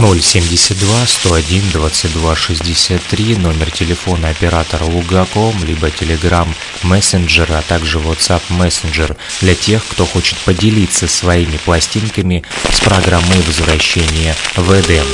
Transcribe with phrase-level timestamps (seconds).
[0.00, 6.48] 072 101 22 63, номер телефона оператора Лугаком, либо Telegram
[6.82, 14.34] Messenger, а также WhatsApp Messenger для тех, кто хочет поделиться своими пластинками с программой возвращения
[14.56, 15.04] в Эдем.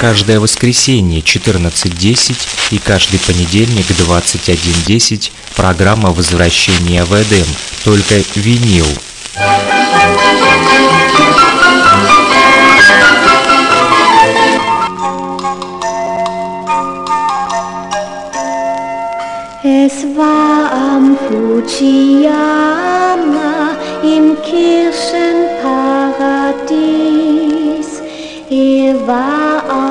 [0.00, 2.34] Каждое воскресенье 14.10
[2.70, 7.44] и каждый понедельник 21.10 программа возвращения в Эдем,
[7.84, 8.86] только винил.
[19.62, 22.79] Es war am Fujiyama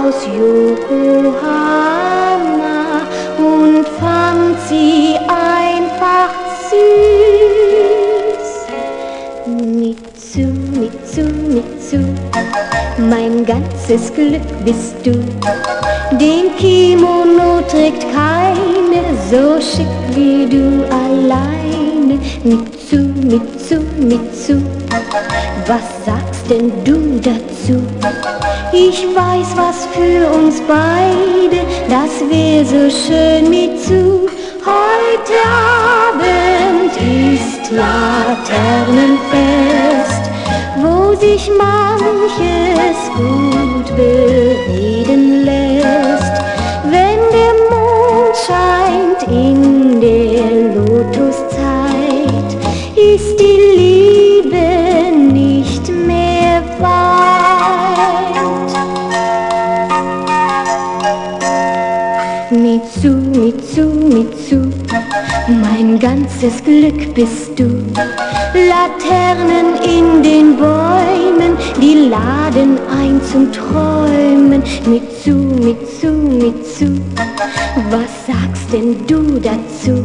[0.10, 1.38] aus Yokohama
[3.38, 6.32] und fand sie einfach
[6.70, 8.46] süß.
[9.46, 10.48] Mitsu,
[10.80, 12.00] Mitsu, Mitsu,
[12.98, 15.12] mein ganzes Glück bist du.
[16.18, 22.18] Den Kimono trägt keine so schick wie du alleine.
[22.44, 24.56] Mitsu, Mitsu, Mitsu,
[25.68, 27.84] was sagst denn du dazu?
[28.74, 34.28] Ich weiß, was für uns beide, das wär so schön mit zu.
[34.66, 40.32] Heute Abend ist Laternenfest,
[40.82, 46.42] wo sich manches gut bereden lässt.
[46.86, 48.79] Wenn der Mond scheint
[53.16, 57.10] ist die Liebe nicht mehr weit.
[62.52, 64.60] Mitsu, Mitsu, Mitsu,
[65.48, 67.68] mein ganzes Glück bist du.
[68.54, 74.62] Laternen in den Bäumen, die laden ein zum Träumen.
[74.86, 76.12] Mitsu, Mitsu,
[76.44, 77.02] Mitsu,
[77.90, 80.04] was sagst denn du dazu?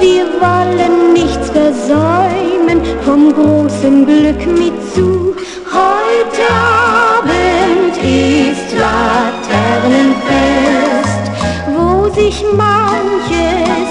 [0.00, 5.34] Wir wollen nichts versäumen vom großen Glück Mitsu.
[5.72, 11.30] Heute Abend ist Laternenfest,
[11.74, 13.88] wo sich manches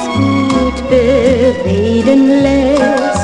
[0.53, 3.14] gut bereden lässt.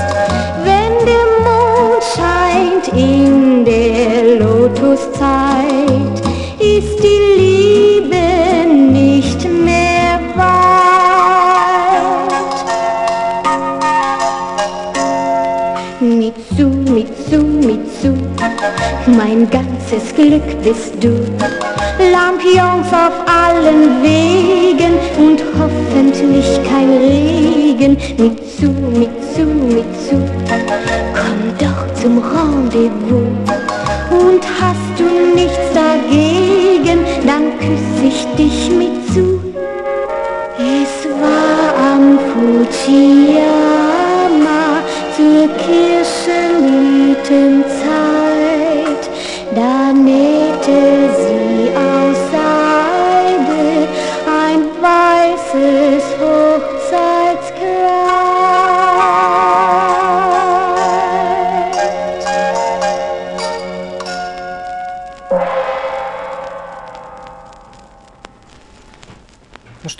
[19.50, 21.10] Ganzes Glück bist du.
[22.12, 27.98] Lampions auf allen Wegen und hoffentlich kein Regen.
[28.18, 30.18] Mitsu, Mitsu, Mitsu,
[31.14, 33.28] komm doch zum Rendezvous.
[34.12, 38.92] Und hast du nichts dagegen, dann küss ich dich Mitsu.
[39.02, 39.41] Es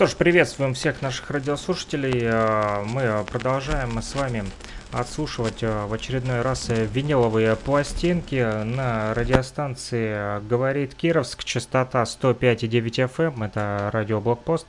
[0.02, 2.22] что ж, приветствуем всех наших радиослушателей.
[2.24, 4.44] Э, мы продолжаем с вами
[4.92, 13.44] отслушивать э, в очередной раз виниловые пластинки на радиостанции «Говорит Кировск», частота 105,9 FM, эм.
[13.44, 14.66] это радиоблокпост,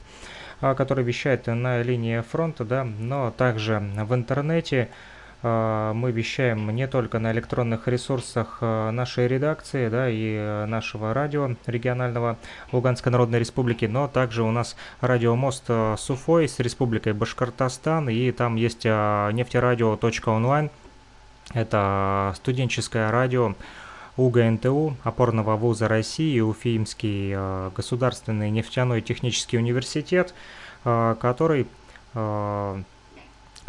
[0.60, 4.90] который вещает на линии фронта, да, но также в интернете
[5.42, 12.38] мы вещаем не только на электронных ресурсах а, нашей редакции да, и нашего радио регионального
[12.70, 18.30] Луганской Народной Республики, но также у нас радиомост а, с Уфой, с Республикой Башкортостан, и
[18.30, 20.70] там есть нефтерадио.онлайн,
[21.54, 23.54] это студенческое радио
[24.16, 30.34] УГНТУ, опорного вуза России, Уфимский государственный нефтяной технический университет,
[30.84, 31.66] который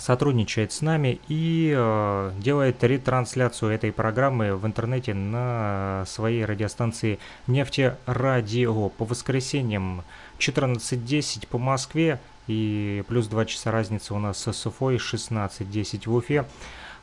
[0.03, 8.89] сотрудничает с нами и э, делает ретрансляцию этой программы в интернете на своей радиостанции Нефтерадио
[8.89, 10.03] по воскресеньям
[10.39, 16.45] 14.10 по Москве и плюс 2 часа разницы у нас с Уфой 16.10 в Уфе.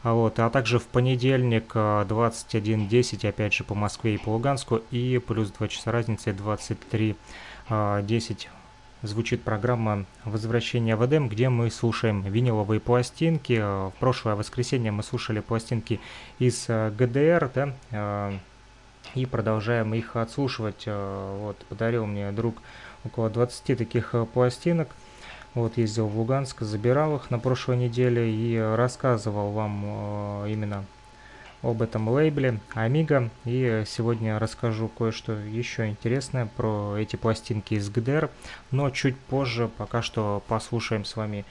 [0.02, 5.50] Вот, а также в понедельник 21.10 опять же по Москве и по Луганску и плюс
[5.52, 8.48] 2 часа разницы 23.10
[9.02, 13.58] звучит программа «Возвращение в Эдем», где мы слушаем виниловые пластинки.
[13.58, 16.00] В прошлое воскресенье мы слушали пластинки
[16.38, 18.32] из э, ГДР, да, э,
[19.14, 20.84] и продолжаем их отслушивать.
[20.86, 22.56] Э, вот, подарил мне друг
[23.04, 24.88] около 20 таких пластинок.
[25.54, 30.84] Вот, ездил в Луганск, забирал их на прошлой неделе и рассказывал вам именно
[31.62, 33.30] об этом лейбле Amiga.
[33.44, 38.30] И сегодня расскажу кое-что еще интересное про эти пластинки из ГДР.
[38.70, 41.44] Но чуть позже, пока что послушаем с вами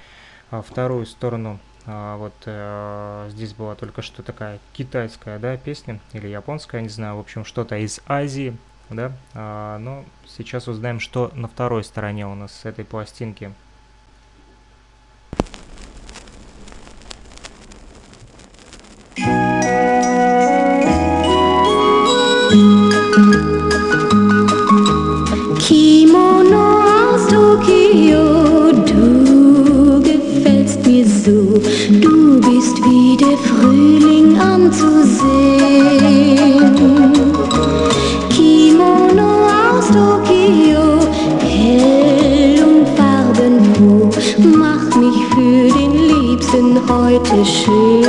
[0.52, 1.60] а, вторую сторону.
[1.86, 7.16] А, вот э, здесь была только что такая китайская да, песня или японская, не знаю,
[7.16, 8.58] в общем, что-то из Азии.
[8.90, 9.12] Да?
[9.34, 13.54] А, но сейчас узнаем, что на второй стороне у нас с этой пластинки.
[46.90, 48.04] heute schön.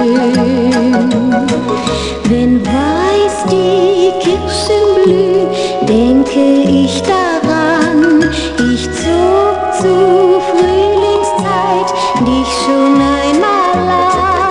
[2.25, 5.49] Wenn weiß die Kirschen blühen,
[5.87, 8.25] denke ich daran,
[8.73, 11.89] ich zog zu Frühlingszeit
[12.27, 12.95] dich schon
[13.25, 13.79] einmal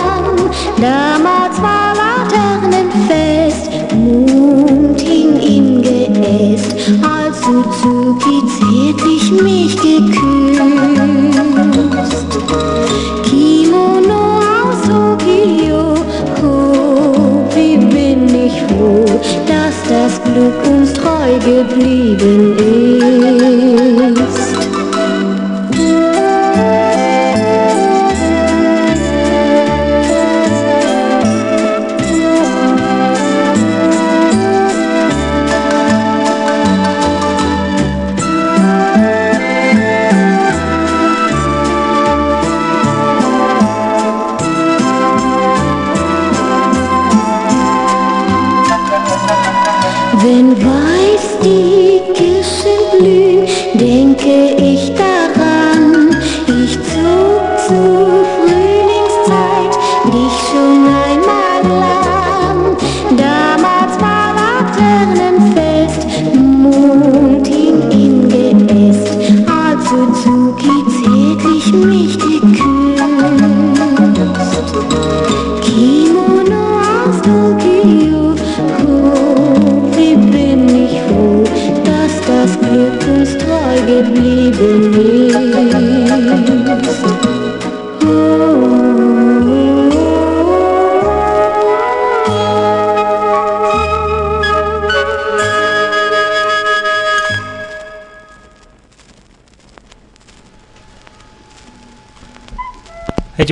[0.08, 0.24] an.
[0.80, 10.30] Damals war Laternenfest, Mond hing im Geäst, als du Zuki zärtlich mich geküsst.
[21.00, 23.39] treu geblieben ist.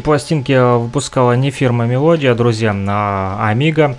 [0.08, 3.94] Пластинки выпускала не фирма Мелодия, друзья, а Amiga.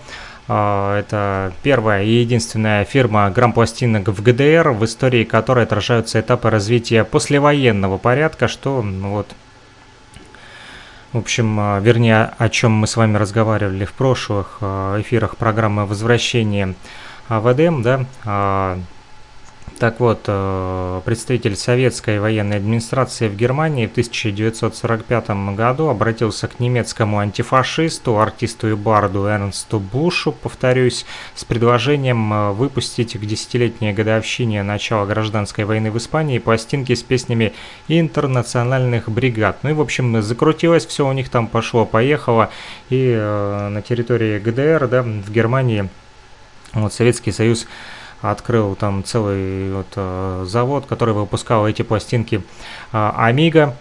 [0.48, 7.04] А, это первая и единственная фирма грамм-пластинок в ГДР, в истории которой отражаются этапы развития
[7.04, 9.28] послевоенного порядка, что ну вот
[11.14, 15.86] в общем, а, вернее, о чем мы с вами разговаривали в прошлых а, эфирах программы
[15.86, 16.74] «Возвращение
[17.30, 18.80] Эдем», да,
[19.80, 27.20] Так вот, э, представитель советской военной администрации в Германии в 1945 году обратился к немецкому
[27.20, 35.06] антифашисту, артисту и барду Эрнсту Бушу, повторюсь, с предложением э, выпустить к десятилетней годовщине начала
[35.06, 37.54] гражданской войны в Испании пластинки с песнями
[37.88, 39.60] интернациональных бригад.
[39.64, 42.50] Ну и, в общем, закрутилось все у них там, пошло-поехало,
[42.90, 45.88] и э, на территории ГДР, да, в Германии,
[46.74, 47.66] вот Советский Союз
[48.22, 52.42] открыл там целый вот, э, завод, который выпускал эти пластинки
[52.92, 53.76] Amiga.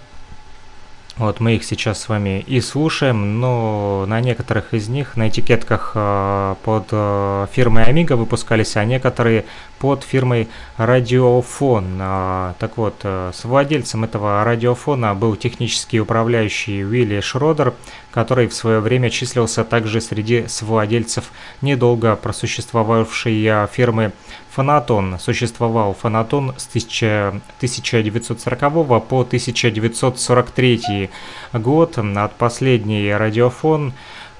[1.18, 5.90] Вот мы их сейчас с вами и слушаем, но на некоторых из них на этикетках
[5.97, 9.45] э, под э, фирмой Amiga выпускались, а некоторые
[9.80, 11.99] под фирмой Радиофон.
[11.99, 17.75] Так вот, э, с владельцем этого радиофона был технический управляющий Уилли Шродер,
[18.18, 21.30] который в свое время числился также среди совладельцев
[21.62, 24.10] недолго просуществовавшей фирмы
[24.50, 25.20] Фонатон.
[25.20, 28.60] Существовал Фонатон с 1940
[29.06, 31.10] по 1943
[31.52, 31.96] год.
[31.96, 33.92] От последний радиофон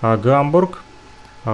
[0.03, 0.83] Гамбург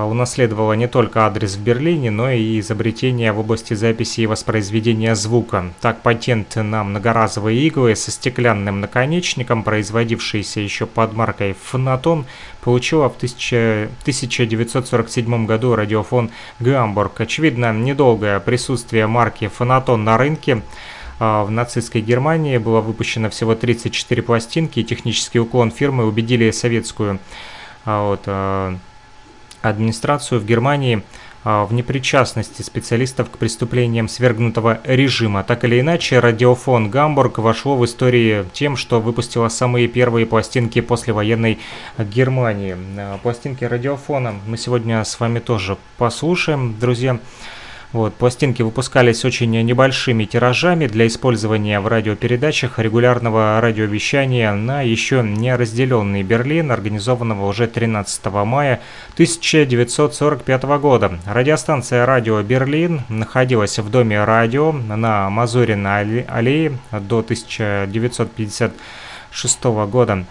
[0.03, 5.73] унаследовала не только адрес в Берлине, но и изобретение в области записи и воспроизведения звука.
[5.81, 12.27] Так, патент на многоразовые иглы со стеклянным наконечником, производившийся еще под маркой Фонатон,
[12.63, 17.21] получила в 1947 году радиофон Гамбург.
[17.21, 20.63] Очевидно, недолгое присутствие марки Фонатон на рынке
[21.21, 27.21] а, в нацистской Германии было выпущено всего 34 пластинки, и технический уклон фирмы убедили советскую
[27.85, 28.23] а, вот,
[29.71, 31.02] администрацию в Германии
[31.47, 35.44] а, в непричастности специалистов к преступлениям свергнутого режима.
[35.44, 41.59] Так или иначе, радиофон Гамбург вошло в истории тем, что выпустила самые первые пластинки послевоенной
[41.99, 42.76] Германии.
[42.97, 47.18] А, пластинки радиофона мы сегодня с вами тоже послушаем, друзья.
[47.95, 55.55] Вот, пластинки выпускались очень небольшими тиражами для использования в радиопередачах регулярного радиовещания на еще не
[55.55, 58.81] разделенный Берлин, организованного уже 13 мая
[59.13, 61.21] 1945 года.
[61.25, 70.25] Радиостанция «Радио Берлин» находилась в Доме радио на Мазурина аллее до 1956 года.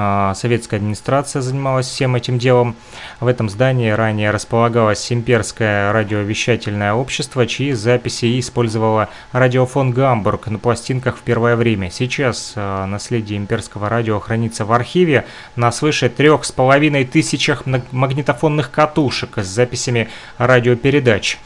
[0.00, 2.76] А, советская администрация занималась всем этим делом.
[3.20, 11.16] В этом здании ранее располагалось имперское радиовещательное общество, чьи записи использовало радиофон «Гамбург» на пластинках
[11.16, 11.90] в первое время.
[11.90, 15.26] Сейчас а, наследие имперского радио хранится в архиве
[15.56, 21.38] на свыше трех с половиной тысячах магнитофонных катушек с записями радиопередач.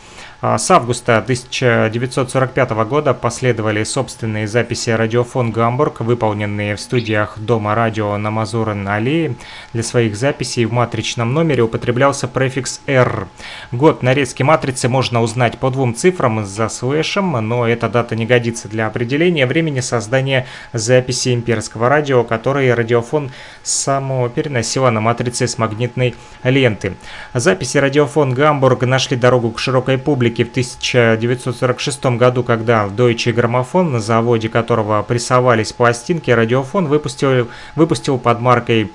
[0.44, 8.16] А, с августа 1945 года последовали собственные записи радиофон Гамбург, выполненные в студиях Дома радио
[8.16, 9.36] на Мазурен-аллее.
[9.72, 13.28] Для своих записей в матричном номере употреблялся префикс R.
[13.70, 18.66] Год нарезки матрицы можно узнать по двум цифрам за слэшем, но эта дата не годится
[18.66, 23.30] для определения времени создания записи имперского радио, который радиофон
[23.62, 26.94] само переносила на матрице с магнитной ленты.
[27.32, 33.90] Записи радиофон Гамбург нашли дорогу к широкой публике Америке в 1946 году, когда Deutsche Grammophon,
[33.90, 38.90] на заводе которого прессовались пластинки, радиофон выпустил, выпустил под маркой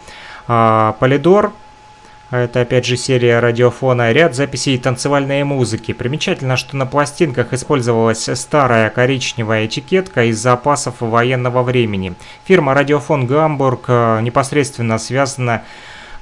[0.47, 1.51] э, Polydor,
[2.31, 5.93] это опять же серия радиофона, ряд записей танцевальной музыки.
[5.93, 12.15] Примечательно, что на пластинках использовалась старая коричневая этикетка из запасов военного времени.
[12.45, 15.63] Фирма Радиофон Гамбург а, непосредственно связана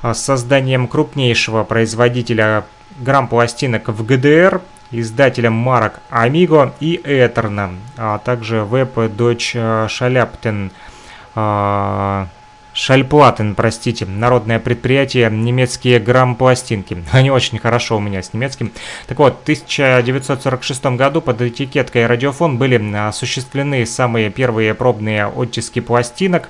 [0.04, 2.66] а, с созданием крупнейшего производителя
[3.00, 4.62] грамм-пластинок в ГДР,
[5.00, 10.72] издателем марок Amigo и Этерна, а также веб Dodge Шаляптен,
[12.75, 17.06] Шальплатен, простите, народное предприятие, немецкие грамм-пластинки.
[17.14, 18.74] Они очень хорошо у меня с немецким.
[19.08, 26.50] Так вот, в 1946 году под этикеткой радиофон были осуществлены самые первые пробные оттиски пластинок.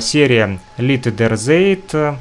[0.00, 2.18] Серия Lit der Zeit,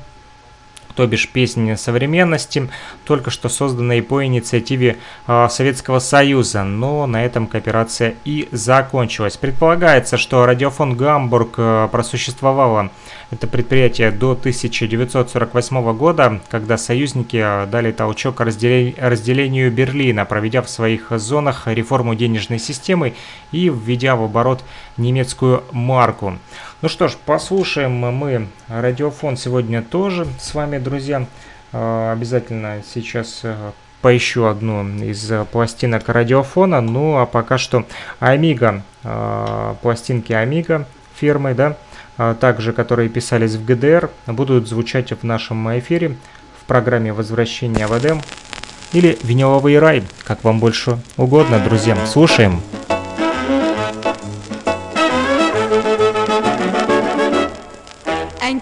[1.00, 2.70] то бишь песни современности,
[3.06, 9.38] только что созданные по инициативе э, Советского Союза, но на этом кооперация и закончилась.
[9.38, 12.92] Предполагается, что радиофон Гамбург э, просуществовало
[13.32, 21.12] это предприятие до 1948 года, когда союзники э, дали толчок разделению Берлина, проведя в своих
[21.12, 23.14] зонах реформу денежной системы
[23.54, 24.66] и введя в оборот
[24.98, 26.38] немецкую марку.
[26.82, 31.26] Ну что ж, послушаем мы радиофон сегодня тоже с вами, друзья.
[31.74, 33.72] А, обязательно сейчас э,
[34.02, 36.80] поищу одну из пластинок радиофона.
[36.80, 37.86] Ну а пока что
[38.22, 40.86] Amiga, а, пластинки Amiga
[41.20, 41.76] фирмы, да,
[42.18, 46.16] а также которые писались в ГДР, будут звучать в нашем эфире
[46.62, 48.22] в программе «Возвращение в Эдем».
[48.94, 51.98] или виниловый рай, как вам больше угодно, друзья.
[52.06, 52.62] Слушаем.
[52.88, 52.99] Ein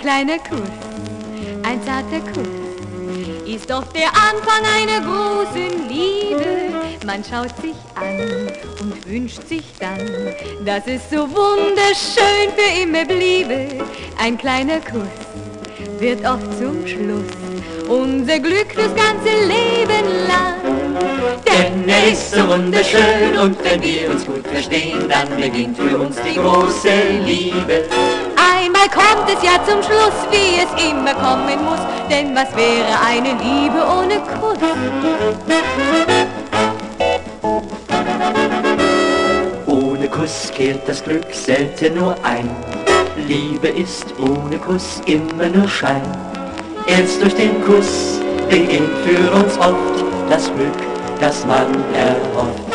[0.08, 0.62] kleiner Kuss,
[1.64, 2.48] ein zarter Kuss,
[3.46, 6.46] ist doch der Anfang einer großen Liebe.
[7.06, 8.48] Man schaut sich an
[8.80, 10.00] und wünscht sich dann,
[10.64, 13.68] dass es so wunderschön für immer bliebe.
[14.18, 15.18] Ein kleiner Kuss
[16.00, 21.36] wird oft zum Schluss unser Glück fürs ganze Leben lang.
[21.46, 26.16] Denn er ist so wunderschön und wenn wir uns gut verstehen, dann beginnt für uns
[26.22, 26.94] die große
[27.26, 27.90] Liebe.
[28.78, 31.80] Einmal kommt es ja zum Schluss, wie es immer kommen muss,
[32.10, 34.58] denn was wäre eine Liebe ohne Kuss?
[39.66, 42.50] Ohne Kuss kehrt das Glück selten nur ein.
[43.28, 46.02] Liebe ist ohne Kuss immer nur Schein.
[46.86, 48.20] Erst durch den Kuss
[48.50, 50.78] beginnt für uns oft das Glück,
[51.20, 52.67] das man erhofft.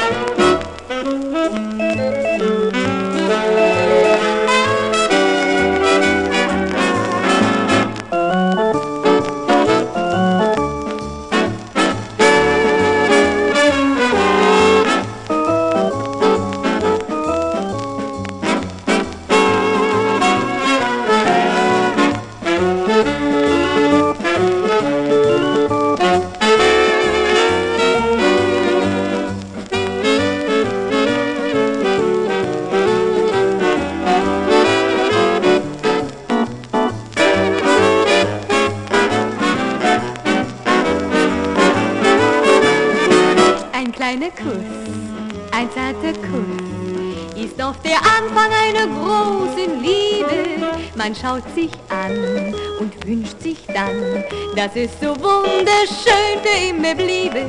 [54.57, 57.41] Dass es so wunderschön für immer bliebe.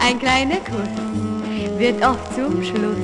[0.00, 2.96] Ein kleiner Kuss wird oft zum Schluss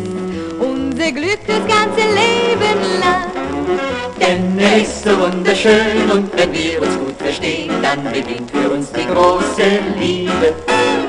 [0.59, 3.31] unser Glück das ganze Leben lang.
[4.21, 8.91] Denn er ist so wunderschön und wenn wir uns gut verstehen, dann beginnt für uns
[8.93, 10.55] die große Liebe.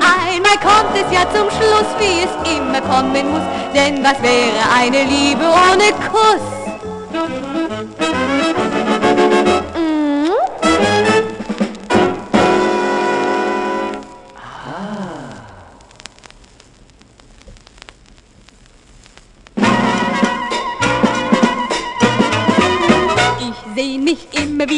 [0.00, 3.42] Einmal kommt es ja zum Schluss, wie es immer kommen muss,
[3.74, 6.65] denn was wäre eine Liebe ohne Kuss?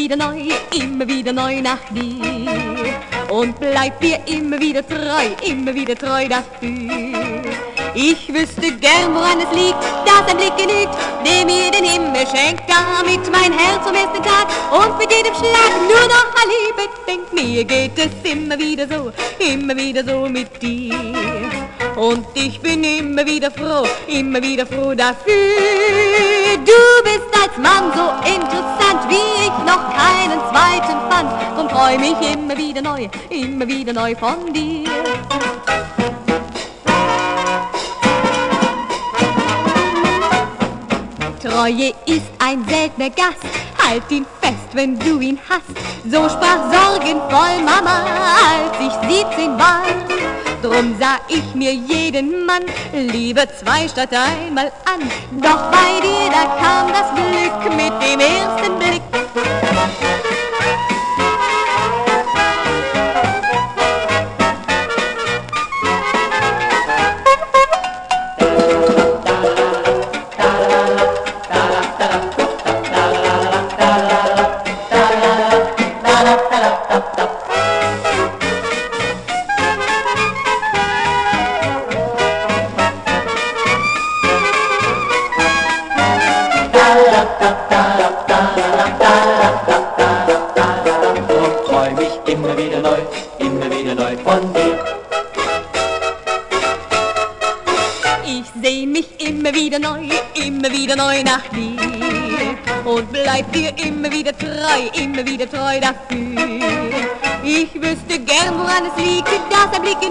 [0.09, 0.41] Wieder neu,
[0.75, 2.49] immer wieder neu nach dir
[3.31, 7.13] und bleib dir immer wieder treu, immer wieder treu dafür.
[7.95, 12.63] Ich wüsste gern, woran es liegt, dass ein Blick genügt, der mir den Himmel schenkt,
[12.67, 17.35] damit mein Herz am ersten Tag und mit jedem Schlag nur noch an Liebe denkt.
[17.35, 20.95] Mir geht es immer wieder so, immer wieder so mit dir.
[21.97, 26.38] Und ich bin immer wieder froh, immer wieder froh dafür.
[26.57, 31.31] Du bist als Mann so interessant, wie ich noch keinen zweiten fand.
[31.57, 34.89] Drum träum ich immer wieder neu, immer wieder neu von dir.
[41.43, 43.45] Treue ist ein seltener Gast,
[43.83, 45.65] halt ihn fest, wenn du ihn hast.
[46.11, 48.05] So sprach sorgenvoll Mama,
[48.49, 49.83] als ich 17 war.
[50.63, 55.09] Drum sah ich mir jeden Mann lieber zwei statt einmal an.
[55.41, 60.18] Doch bei dir, da kam das Glück mit dem ersten Blick.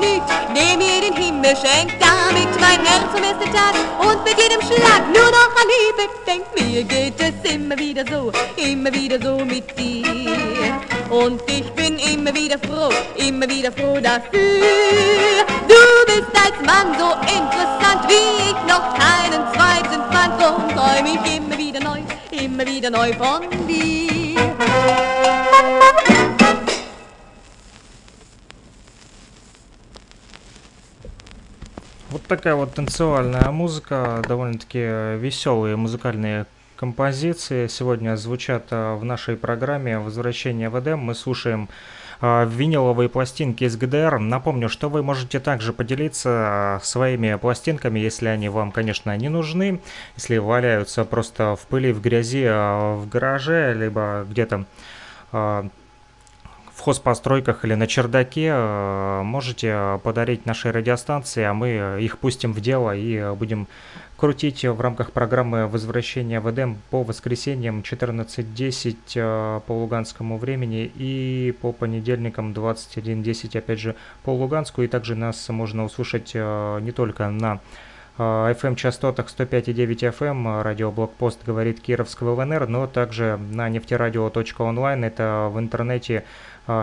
[0.07, 4.61] Genügt, der mir den Himmel schenkt, damit mein Herz zum ersten Tag und mit jedem
[4.61, 6.47] Schlag nur noch an Liebe denkt.
[6.59, 10.79] Mir geht es immer wieder so, immer wieder so mit dir.
[11.09, 15.45] Und ich bin immer wieder froh, immer wieder froh dafür.
[15.67, 20.41] Du bist als Mann so interessant, wie ich noch keinen zweiten fand.
[20.41, 21.99] Drum träum ich immer wieder neu,
[22.31, 23.96] immer wieder neu von dir.
[32.37, 36.45] Такая вот танцевальная музыка, довольно-таки веселые музыкальные
[36.75, 40.99] композиции сегодня звучат а, в нашей программе «Возвращение в Эдем».
[40.99, 41.67] Мы слушаем
[42.21, 44.19] а, виниловые пластинки из ГДР.
[44.19, 49.81] Напомню, что вы можете также поделиться своими пластинками, если они вам, конечно, не нужны,
[50.15, 54.65] если валяются просто в пыли, в грязи, в гараже, либо где-то
[56.87, 58.55] хозпостройках или на чердаке
[59.23, 63.67] можете подарить нашей радиостанции, а мы их пустим в дело и будем
[64.15, 71.53] крутить в рамках программы возвращения в Эдем по воскресеньям 14.10 э, по луганскому времени и
[71.61, 74.81] по понедельникам 21.10 опять же по луганску.
[74.81, 77.59] И также нас можно услышать э, не только на
[78.17, 86.23] FM-частотах 105,9 FM, радиоблокпост говорит Кировского ВНР, но также на нефтерадио.онлайн, это в интернете э,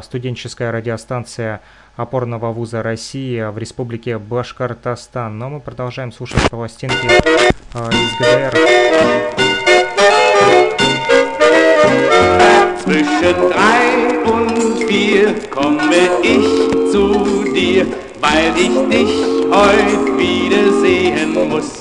[0.02, 1.60] студенческая радиостанция
[1.96, 5.38] опорного вуза России в республике Башкортостан.
[5.38, 8.54] Но мы продолжаем слушать пластинки э, из ГДР.
[12.84, 17.86] Zwischen drei und vier komme ich zu dir,
[18.20, 19.12] weil ich dich
[19.50, 21.80] heut wiedersehen muss.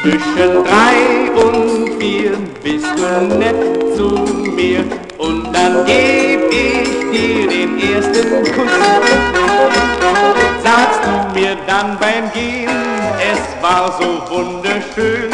[0.00, 4.08] Zwischen drei und vier bist du nett zu
[4.56, 4.84] mir
[5.58, 8.72] dann geb ich dir den ersten Kuss.
[10.62, 12.70] Sagst du mir dann beim Gehen,
[13.32, 15.30] es war so wunderschön,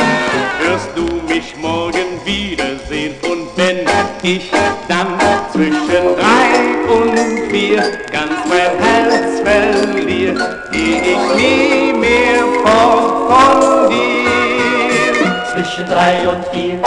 [0.61, 3.81] wirst du mich morgen wiedersehen und wenn
[4.23, 4.51] ich
[4.89, 5.19] dann
[5.53, 6.51] zwischen drei
[6.89, 15.53] und vier ganz mein Herz verliere, geh ich nie mehr fort von dir.
[15.53, 16.79] Zwischen drei und vier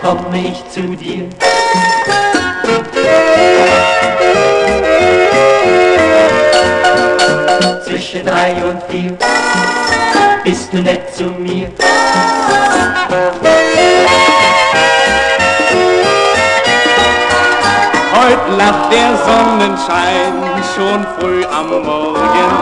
[0.00, 1.28] komme ich zu dir.
[7.90, 9.18] Zwischen drei und vier
[10.44, 11.66] bist du nett zu mir.
[18.14, 20.32] Heute lacht der Sonnenschein
[20.76, 22.52] schon früh am Morgen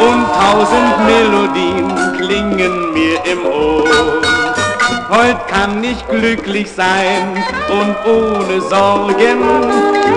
[0.00, 1.88] und tausend Melodien
[2.18, 4.61] klingen mir im Ohr.
[5.10, 7.36] Heute kann ich glücklich sein
[7.70, 9.40] und ohne Sorgen,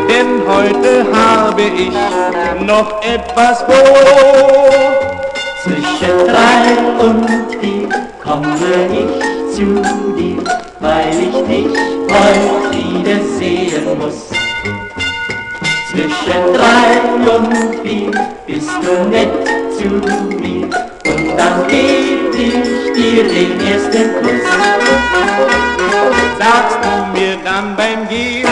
[0.09, 4.65] denn heute habe ich noch etwas vor.
[5.63, 7.27] Zwischen drei und
[7.59, 7.89] vier
[8.23, 8.55] komme
[8.91, 9.81] ich zu
[10.17, 10.43] dir,
[10.79, 14.29] weil ich dich heute wieder sehen muss.
[15.91, 18.11] Zwischen drei und vier
[18.45, 19.29] bist du nett
[19.77, 19.87] zu
[20.37, 24.45] mir und dann geb ich dir den ersten Kuss.
[26.39, 28.47] Sagst du mir dann beim Gehen,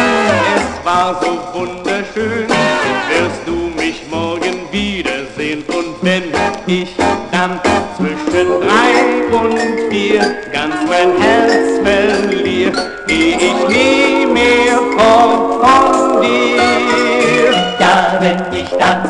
[0.56, 6.24] es war so wunderschön, wirst du mich morgen wiedersehen und wenn
[6.68, 6.90] ich
[7.32, 7.60] dann
[7.98, 16.63] zwischen drei und vier ganz mein Herz verliere, geh ich nie mehr fort von dir.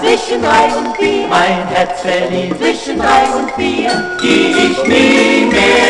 [0.04, 5.84] Zwischen drei und vier mein Herz verliere, zwischen drei und vier geh ich nie mehr.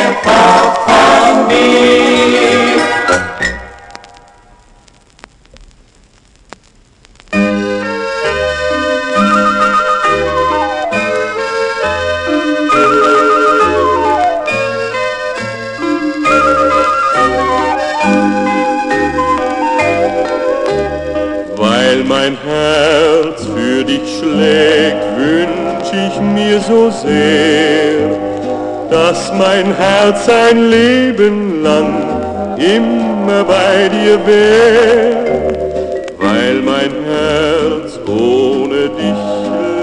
[21.56, 23.46] Weil mein Herz
[23.84, 28.10] für dich schlägt, wünsch ich mir so sehr,
[28.90, 31.94] dass mein Herz ein Leben lang
[32.58, 35.26] immer bei dir wär.
[36.20, 39.24] Weil mein Herz ohne dich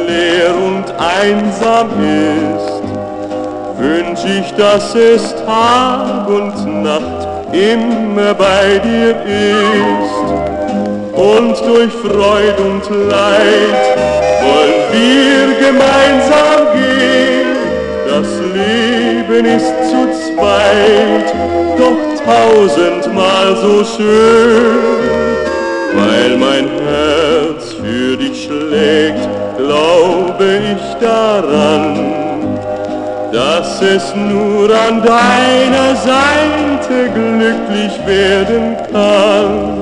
[0.09, 1.89] leer und einsam
[2.55, 2.83] ist,
[3.79, 10.50] wünsch ich, dass es Tag und Nacht immer bei dir ist
[11.21, 13.85] und durch Freud und Leid
[14.43, 17.57] wollen wir gemeinsam gehen.
[18.09, 21.35] Das Leben ist zu zweit,
[21.77, 24.79] doch tausendmal so schön.
[25.95, 29.29] Weil mein Herz für dich schlägt,
[29.59, 32.15] glaube ich daran,
[33.31, 39.80] dass es nur an deiner Seite glücklich werden kann.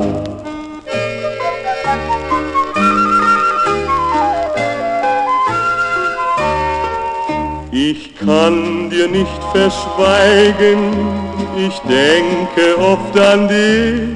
[7.90, 10.92] Ich kann dir nicht verschweigen,
[11.56, 14.14] ich denke oft an dich,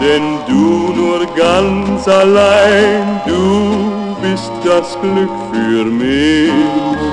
[0.00, 3.86] denn du nur ganz allein, du
[4.34, 7.11] ist das Glück für mich.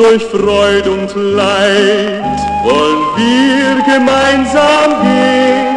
[0.00, 5.76] Durch Freud und Leid wollen wir gemeinsam gehen.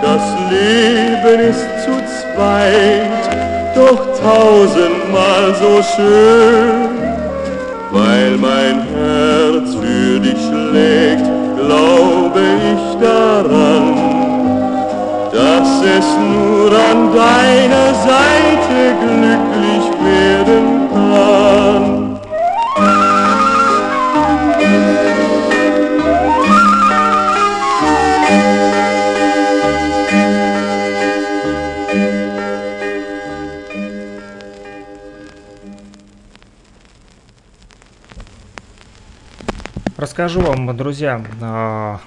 [0.00, 3.24] Das Leben ist zu zweit,
[3.74, 6.90] doch tausendmal so schön.
[7.90, 11.26] Weil mein Herz für dich schlägt,
[11.56, 13.94] glaube ich daran,
[15.32, 19.55] dass es nur an deiner Seite glücklich
[40.26, 42.00] Расскажу вам, друзья, а,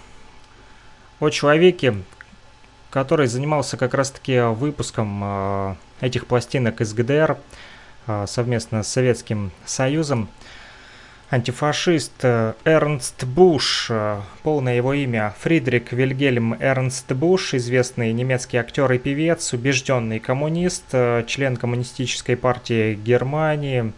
[1.22, 1.96] о человеке,
[2.90, 7.38] который занимался как раз-таки выпуском а, этих пластинок из ГДР
[8.08, 10.28] а, совместно с Советским Союзом.
[11.32, 18.92] Антифашист э, Эрнст Буш, э, полное его имя Фридрик Вильгельм Эрнст Буш, известный немецкий актер
[18.92, 23.94] и певец, убежденный коммунист, э, член коммунистической партии Германии.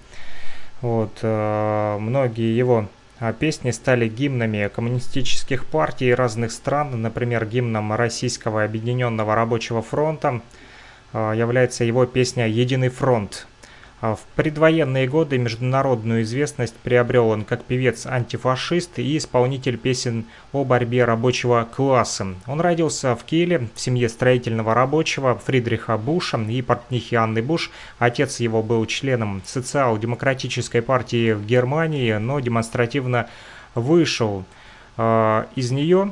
[0.81, 2.87] Вот, многие его
[3.39, 10.41] песни стали гимнами коммунистических партий разных стран, например, гимном Российского Объединенного Рабочего Фронта
[11.13, 13.47] является его песня «Единый фронт».
[14.01, 21.05] А в предвоенные годы международную известность приобрел он как певец-антифашист и исполнитель песен о борьбе
[21.05, 22.33] рабочего класса.
[22.47, 27.69] Он родился в Киеле в семье строительного рабочего Фридриха Буша и портнихи Анны Буш.
[27.99, 33.29] Отец его был членом социал-демократической партии в Германии, но демонстративно
[33.75, 34.45] вышел
[34.97, 36.11] э, из нее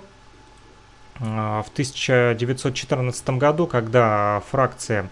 [1.20, 5.10] э, в 1914 году, когда фракция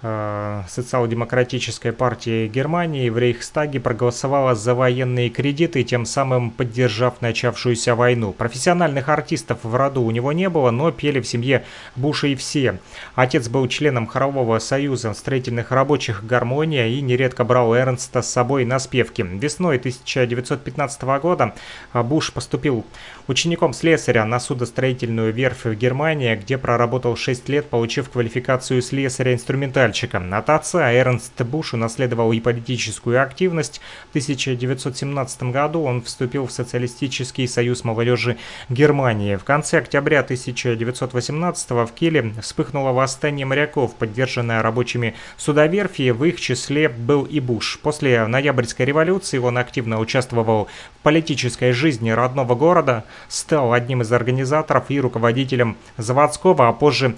[0.00, 8.32] социал-демократической партии Германии в Рейхстаге проголосовала за военные кредиты, тем самым поддержав начавшуюся войну.
[8.32, 11.64] Профессиональных артистов в роду у него не было, но пели в семье
[11.96, 12.78] Буша и все.
[13.16, 18.78] Отец был членом хорового союза строительных рабочих «Гармония» и нередко брал Эрнста с собой на
[18.78, 19.22] спевки.
[19.22, 21.54] Весной 1915 года
[21.92, 22.86] Буш поступил
[23.26, 28.80] учеником слесаря на судостроительную верфь в Германии, где проработал 6 лет, получив квалификацию
[29.92, 30.38] слесаря-инструментальщика.
[30.38, 33.80] От отца Эрнст Буш унаследовал и политическую активность.
[34.06, 38.36] В 1917 году он вступил в Социалистический союз молодежи
[38.68, 39.36] Германии.
[39.36, 46.88] В конце октября 1918 в Киле вспыхнуло восстание моряков, поддержанное рабочими судоверфи, в их числе
[46.88, 47.78] был и Буш.
[47.82, 54.84] После ноябрьской революции он активно участвовал в политической жизни родного города, стал одним из организаторов
[54.88, 57.14] и руководителем заводского, а позже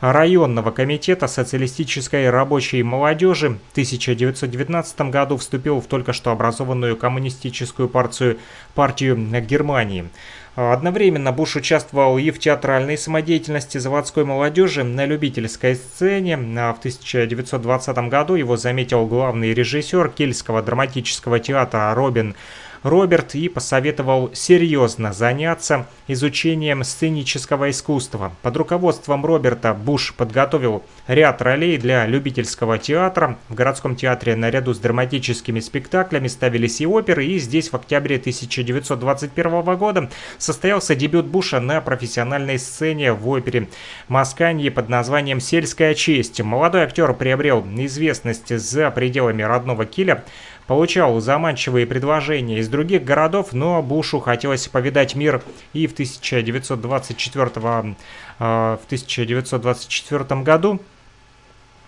[0.00, 8.38] районного комитета социалистической рабочей молодежи в 1919 году вступил в только что образованную коммунистическую партию,
[8.74, 10.08] партию Германии.
[10.56, 16.36] Одновременно Буш участвовал и в театральной самодеятельности заводской молодежи на любительской сцене.
[16.36, 22.34] В 1920 году его заметил главный режиссер Кельского драматического театра Робин
[22.82, 28.32] Роберт и посоветовал серьезно заняться изучением сценического искусства.
[28.40, 33.38] Под руководством Роберта Буш подготовил ряд ролей для любительского театра.
[33.48, 39.76] В городском театре наряду с драматическими спектаклями ставились и оперы, и здесь в октябре 1921
[39.76, 43.68] года состоялся дебют Буша на профессиональной сцене в опере
[44.08, 46.40] Масканье под названием «Сельская честь».
[46.40, 50.24] Молодой актер приобрел известность за пределами родного Киля,
[50.70, 57.96] получал заманчивые предложения из других городов, но Бушу хотелось повидать мир и в 1924,
[58.38, 60.80] э, в 1924 году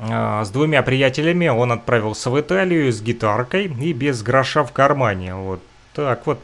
[0.00, 5.36] э, с двумя приятелями он отправился в Италию с гитаркой и без гроша в кармане.
[5.36, 5.60] Вот
[5.94, 6.40] так вот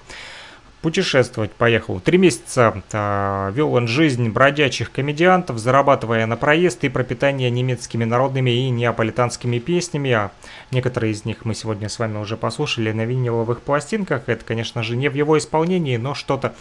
[0.82, 2.00] путешествовать поехал.
[2.00, 8.50] Три месяца э, вел он жизнь бродячих комедиантов, зарабатывая на проезд и пропитание немецкими народными
[8.50, 10.12] и неаполитанскими песнями.
[10.12, 10.30] А
[10.70, 14.22] некоторые из них мы сегодня с вами уже послушали на виниловых пластинках.
[14.26, 16.54] Это, конечно же, не в его исполнении, но что-то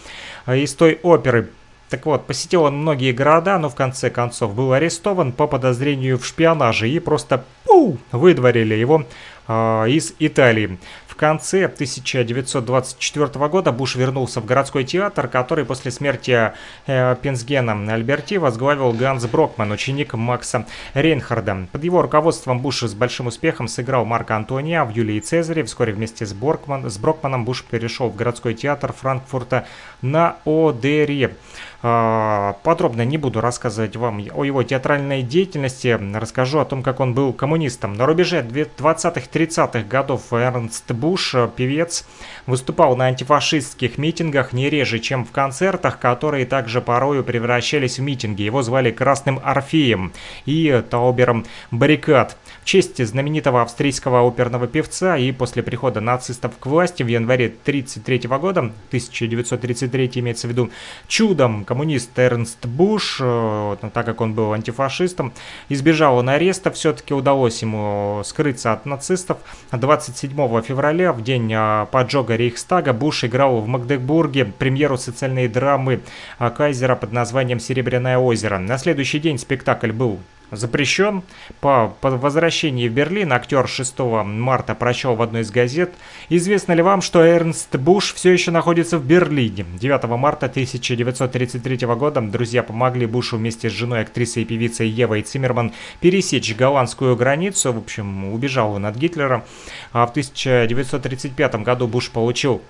[0.45, 1.49] э, из той оперы.
[1.89, 6.25] Так вот, посетил он многие города, но в конце концов был арестован по подозрению в
[6.25, 9.05] шпионаже и просто пу, выдворили его
[9.47, 10.77] из Италии
[11.17, 16.53] конце 1924 года Буш вернулся в городской театр, который после смерти
[16.85, 21.67] э, Пенсгена Альберти возглавил Ганс Брокман, ученик Макса Рейнхарда.
[21.71, 25.63] Под его руководством Буш с большим успехом сыграл Марка Антония в «Юлии Цезаре».
[25.65, 29.65] Вскоре вместе с, Боркман, с Брокманом Буш перешел в городской театр Франкфурта
[30.01, 31.35] на Одере.
[31.83, 37.13] А, подробно не буду рассказывать вам о его театральной деятельности, расскажу о том, как он
[37.13, 37.93] был коммунистом.
[37.93, 42.07] На рубеже 20-30-х годов Эрнст Буш, певец,
[42.47, 48.41] выступал на антифашистских митингах не реже, чем в концертах, которые также порою превращались в митинги.
[48.41, 50.13] Его звали Красным Орфеем
[50.45, 52.37] и Таубером Баррикад
[52.67, 58.59] честь знаменитого австрийского оперного певца и после прихода нацистов к власти в январе 1933 года,
[58.59, 60.69] 1933 имеется в виду,
[61.07, 65.31] чудом коммунист Эрнст Буш, э, ну, так как он был антифашистом,
[65.69, 69.37] избежал он ареста, все-таки удалось ему скрыться от нацистов.
[69.71, 76.01] 27 февраля, в день э, поджога Рейхстага, Буш играл в Магдебурге премьеру социальной драмы
[76.37, 78.57] Кайзера под названием «Серебряное озеро».
[78.57, 80.19] На следующий день спектакль был
[80.51, 81.23] запрещен.
[81.59, 85.93] По, по возвращении в Берлин актер 6 марта прочел в одной из газет
[86.29, 92.21] «Известно ли вам, что Эрнст Буш все еще находится в Берлине?» 9 марта 1933 года
[92.21, 97.73] друзья помогли Бушу вместе с женой актрисой и певицей Евой Циммерман пересечь голландскую границу.
[97.73, 99.45] В общем, убежал он от Гитлера.
[99.91, 102.61] А в 1935 году Буш получил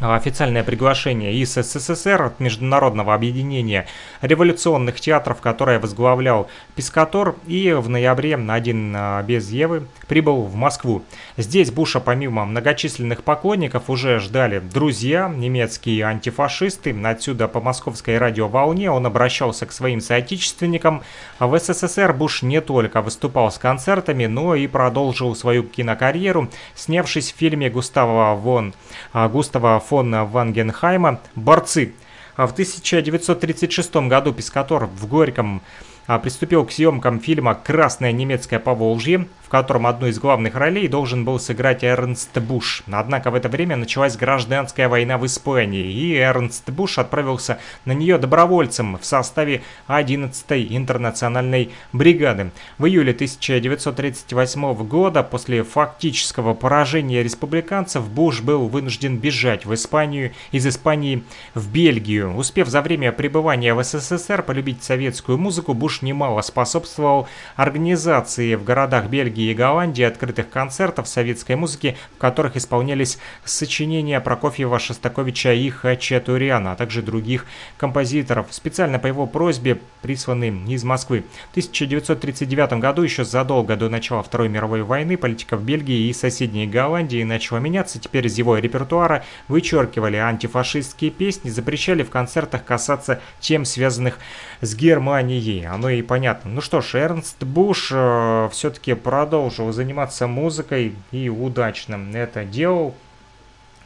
[0.00, 3.86] официальное приглашение из СССР от Международного объединения
[4.22, 11.02] революционных театров, которое возглавлял Пискатор, и в ноябре один а, без Евы прибыл в Москву.
[11.36, 16.96] Здесь Буша помимо многочисленных поклонников уже ждали друзья, немецкие антифашисты.
[17.04, 21.02] Отсюда по московской радиоволне он обращался к своим соотечественникам.
[21.38, 27.36] В СССР Буш не только выступал с концертами, но и продолжил свою кинокарьеру, снявшись в
[27.36, 28.74] фильме Густава Вон,
[29.12, 31.94] а, Густава фон Вангенхайма «Борцы».
[32.36, 35.62] В 1936 году Пескатор в Горьком
[36.06, 41.40] а, приступил к съемкам фильма «Красное немецкое Поволжье», котором одну из главных ролей должен был
[41.40, 42.84] сыграть Эрнст Буш.
[42.90, 48.16] Однако в это время началась гражданская война в Испании, и Эрнст Буш отправился на нее
[48.16, 52.52] добровольцем в составе 11-й интернациональной бригады.
[52.78, 60.64] В июле 1938 года, после фактического поражения республиканцев, Буш был вынужден бежать в Испанию, из
[60.64, 62.36] Испании в Бельгию.
[62.36, 69.06] Успев за время пребывания в СССР полюбить советскую музыку, Буш немало способствовал организации в городах
[69.06, 76.72] Бельгии и Голландии открытых концертов советской музыки, в которых исполнялись сочинения Прокофьева, Шостаковича и Хачатуряна,
[76.72, 81.24] а также других композиторов, специально по его просьбе присланные из Москвы.
[81.48, 86.66] В 1939 году, еще задолго до начала Второй мировой войны, политика в Бельгии и соседней
[86.66, 87.98] Голландии начала меняться.
[87.98, 94.18] Теперь из его репертуара вычеркивали антифашистские песни, запрещали в концертах касаться тем, связанных
[94.60, 95.64] с Германией.
[95.64, 96.50] Оно и понятно.
[96.50, 99.29] Ну что ж, Эрнст Буш э, все-таки продолжил
[99.72, 102.94] заниматься музыкой и удачно это делал.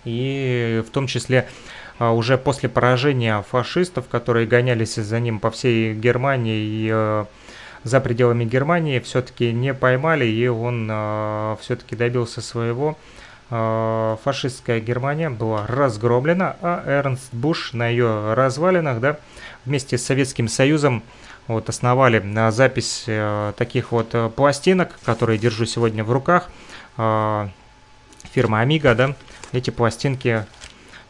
[0.05, 1.49] И в том числе
[1.99, 7.25] э, уже после поражения фашистов, которые гонялись за ним по всей Германии и э,
[7.85, 12.97] за пределами Германии, все-таки не поймали, и он э, все-таки добился своего.
[13.51, 19.19] Фашистская Германия была разгромлена, а Эрнст Буш на ее развалинах, да,
[19.67, 21.03] вместе с Советским Союзом
[21.49, 26.49] вот основали на запись э, таких вот э, пластинок, которые держу сегодня в руках.
[26.97, 27.49] Э,
[28.33, 29.15] фирма Amiga, да.
[29.53, 30.47] Эти пластинки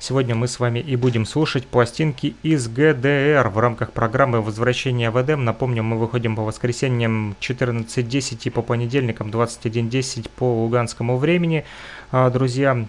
[0.00, 5.22] Сегодня мы с вами и будем слушать пластинки из ГДР в рамках программы «Возвращение в
[5.22, 5.46] Эдем».
[5.46, 11.64] Напомню, мы выходим по воскресеньям 14.10 и по понедельникам 21.10 по луганскому времени.
[12.12, 12.86] Друзья,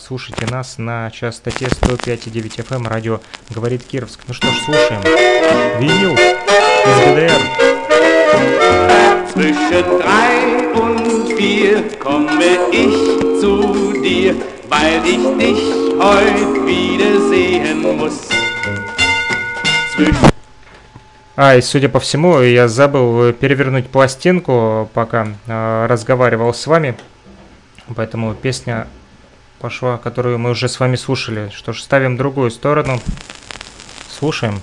[0.00, 3.20] слушайте нас на частоте 105.9 FM, радио
[3.50, 4.20] «Говорит Кировск».
[4.26, 5.02] Ну что ж, слушаем.
[5.78, 6.16] Винил
[6.86, 7.42] из ГДР.
[9.32, 10.32] Zwischen drei
[10.74, 12.96] und vier komme ich
[13.40, 14.34] zu dir,
[14.68, 15.62] weil ich dich
[16.00, 18.28] heute wiedersehen muss.
[21.40, 26.96] А, и судя по всему, я забыл перевернуть пластинку, пока э, разговаривал с вами.
[27.94, 28.88] Поэтому песня
[29.60, 31.50] пошла, которую мы уже с вами слушали.
[31.54, 33.00] Что ж, ставим другую сторону.
[34.10, 34.60] Слушаем.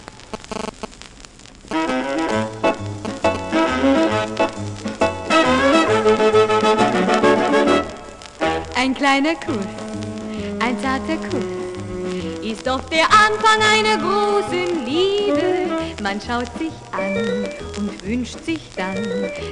[9.35, 16.01] Ein kleiner Kuss, ein zarter Kuss, ist doch der Anfang einer großen Liebe.
[16.01, 17.45] Man schaut sich an
[17.77, 18.95] und wünscht sich dann,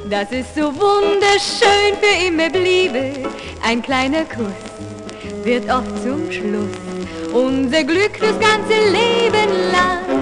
[0.09, 3.29] dass es so wunderschön für immer bliebe.
[3.63, 4.53] Ein kleiner Kuss
[5.43, 6.69] wird oft zum Schluss
[7.34, 10.12] unser Glück fürs ganze Leben lang.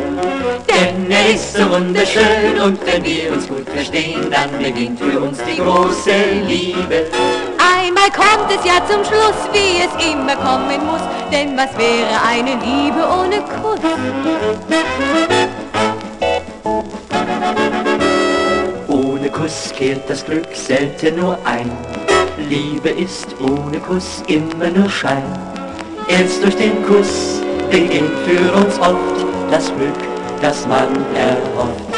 [0.68, 5.40] Denn er ist so wunderschön und wenn wir uns gut verstehen, dann beginnt für uns
[5.44, 6.12] die große
[6.48, 7.08] Liebe.
[7.58, 11.02] Einmal kommt es ja zum Schluss, wie es immer kommen muss,
[11.32, 13.80] denn was wäre eine Liebe ohne Kuss?
[18.88, 21.72] Ohne Kuss kehrt das Glück selten nur ein.
[22.50, 25.24] Liebe ist ohne Kuss immer nur Schein.
[26.08, 30.11] Erst durch den Kuss beginnt für uns oft das Glück,
[30.42, 31.91] das man erhofft.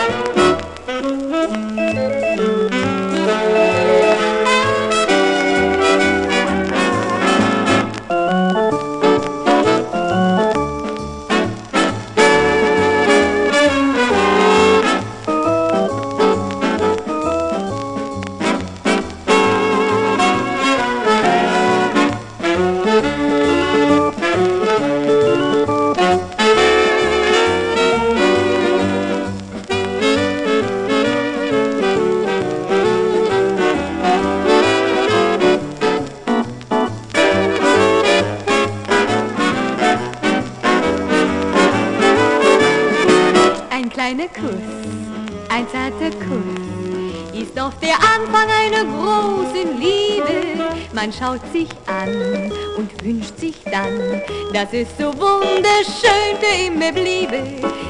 [51.04, 54.22] Man schaut sich an und wünscht sich dann,
[54.54, 57.40] dass es so wunderschön für immer bliebe.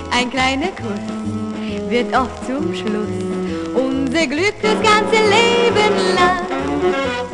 [0.10, 3.14] Ein kleiner Kuss wird oft zum Schluss
[3.76, 6.48] unser Glück das ganze Leben lang.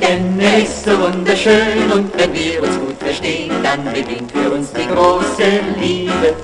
[0.02, 4.74] Denn er ist so wunderschön und wenn wir uns gut verstehen, dann beginnt für uns
[4.74, 6.36] die große Liebe.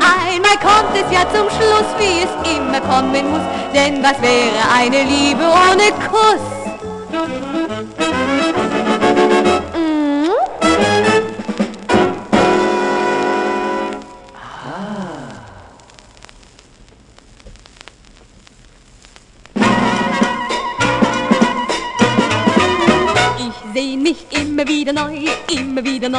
[0.00, 5.04] Einmal kommt es ja zum Schluss, wie es immer kommen muss, denn was wäre eine
[5.04, 6.59] Liebe ohne Kuss?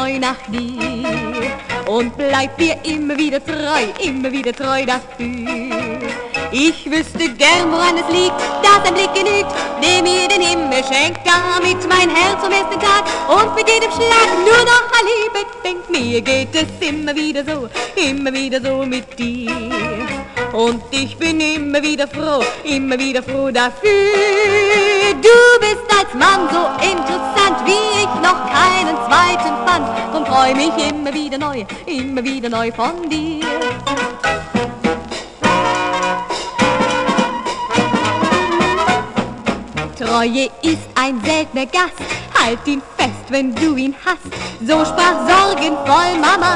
[0.01, 1.51] Neu nach dir
[1.85, 6.09] und bleib dir immer wieder treu, immer wieder treu dafür.
[6.51, 9.51] Ich wüsste gern, woran es liegt, dass ein Blick genügt,
[9.83, 14.29] der mir den Himmel schenkt, damit mein Herz am ersten Tag und mit jedem Schlag
[14.47, 15.89] nur noch an Liebe denkt.
[15.89, 19.51] Mir geht es immer wieder so, immer wieder so mit dir.
[20.53, 23.91] Und ich bin immer wieder froh, immer wieder froh dafür.
[25.21, 26.60] Du bist als Mann so
[30.41, 33.45] freu mich immer wieder neu, immer wieder neu von dir.
[39.99, 42.01] Treue ist ein seltener Gast,
[42.39, 44.33] halt ihn fest, wenn du ihn hast.
[44.67, 46.53] So sprach sorgenvoll Mama,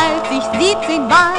[0.00, 1.34] als ich 17 war.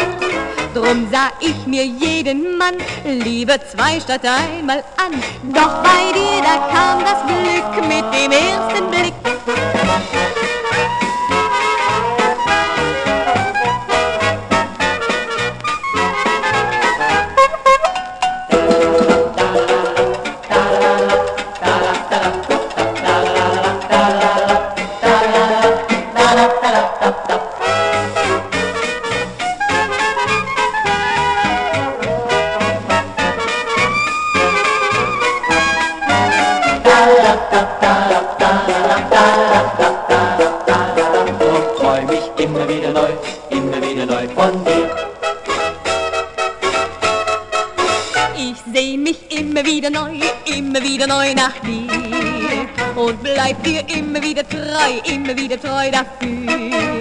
[0.75, 2.75] Drum sah ich mir jeden Mann
[3.05, 5.13] lieber zwei statt einmal an.
[5.51, 10.46] Doch bei dir, da kam das Glück mit dem ersten Blick.
[54.49, 56.97] Treu, immer wieder treu dafür.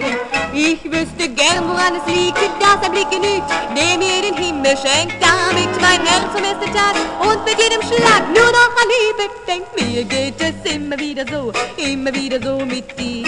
[0.52, 5.14] Ich wüsste gern, woran es liegt, dass ein Blick genügt, der mir den Himmel schenkt,
[5.20, 9.68] damit mein Herz am ersten Tag und mit jedem Schlag nur noch an Liebe denkt.
[9.78, 13.26] Mir geht es immer wieder so, immer wieder so mit dir.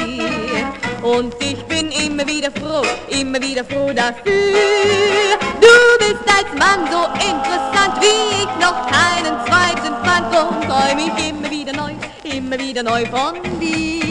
[1.02, 5.38] Und ich bin immer wieder froh, immer wieder froh dafür.
[5.60, 10.34] Du bist als Mann so interessant, wie ich noch keinen zweiten fand.
[10.34, 11.92] Drum träum ich immer wieder neu,
[12.24, 14.07] immer wieder neu von dir.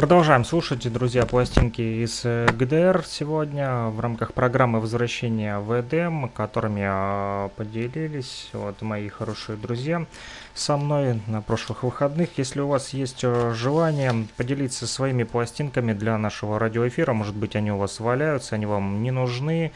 [0.00, 6.82] Продолжаем слушать, друзья, пластинки из э, ГДР сегодня в рамках программы возвращения в Эдем, которыми
[6.84, 10.06] а, поделились вот мои хорошие друзья
[10.54, 12.30] со мной на прошлых выходных.
[12.38, 17.70] Если у вас есть э, желание поделиться своими пластинками для нашего радиоэфира, может быть, они
[17.70, 19.70] у вас валяются, они вам не нужны,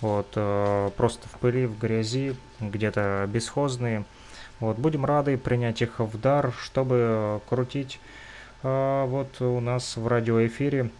[0.00, 4.04] вот, э, просто в пыли, в грязи, где-то бесхозные.
[4.60, 8.00] Вот, будем рады принять их в дар, чтобы крутить
[8.62, 10.90] а вот у нас в радиоэфире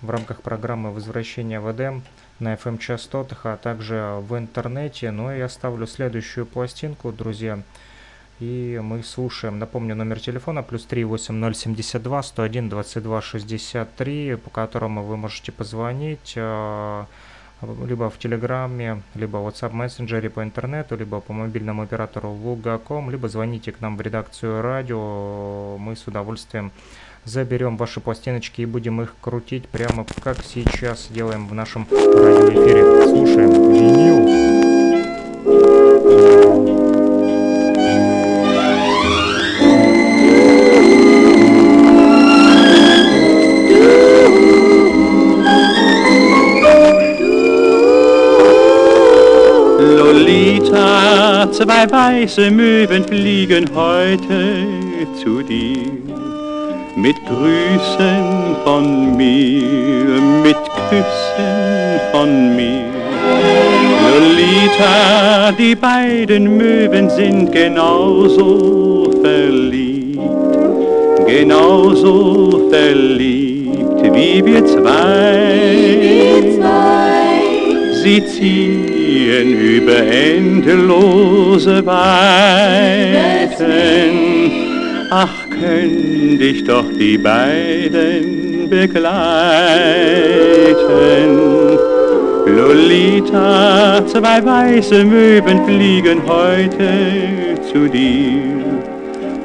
[0.00, 2.02] в рамках программы «Возвращение в Эдем»
[2.40, 5.12] на FM-частотах, а также в интернете.
[5.12, 7.62] Ну и оставлю следующую пластинку, друзья.
[8.40, 9.60] И мы слушаем.
[9.60, 17.06] Напомню, номер телефона плюс 38072 101 22 63, по которому вы можете позвонить а,
[17.62, 23.28] либо в Телеграме, либо в WhatsApp мессенджере по интернету, либо по мобильному оператору Лугаком, либо
[23.28, 25.76] звоните к нам в редакцию радио.
[25.78, 26.70] Мы с удовольствием
[27.24, 33.08] заберем ваши пластиночки и будем их крутить прямо как сейчас делаем в нашем радиоэфире.
[33.08, 34.27] Слушаем винил.
[51.58, 54.64] Zwei weiße Möwen fliegen heute
[55.20, 55.90] zu dir.
[56.94, 60.56] Mit Grüßen von mir, mit
[60.88, 62.84] Küssen von mir.
[64.06, 70.20] Lolita, die beiden Möwen sind genauso verliebt,
[71.26, 75.72] genauso verliebt wie wir zwei.
[75.72, 77.08] Wie wir zwei.
[78.04, 81.96] Sie ziehen ziehen über endlose Weiten.
[85.10, 89.08] Ach, könnt ich doch die beiden begleiten.
[92.46, 98.42] Lolita, zwei weiße Möwen fliegen heute zu dir.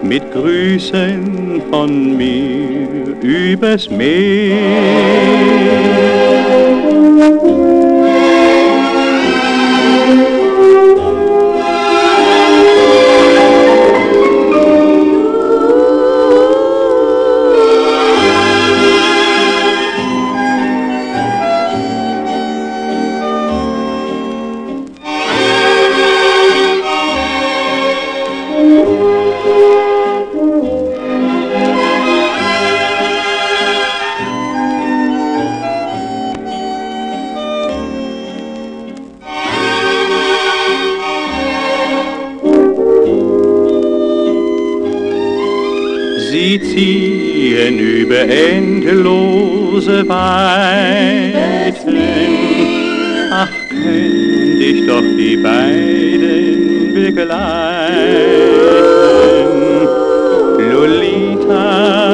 [0.01, 5.23] Mit Grüßen von mir übers Meer.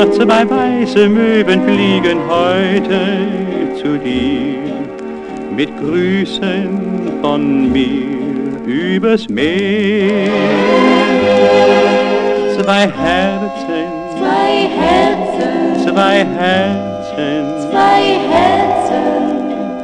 [0.09, 2.99] Lolita, zwei weiße Möwen fliegen heute
[3.81, 4.73] zu dir.
[5.55, 10.31] Mit Grüßen von mir übers Meer.
[12.55, 15.19] Zwei Herzen, zwei Herzen
[15.89, 18.01] zwei Herzen, zwei
[18.31, 19.05] Herzen